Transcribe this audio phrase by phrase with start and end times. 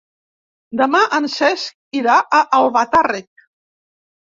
[0.81, 3.49] Demà en Cesc irà a Albatàrrec.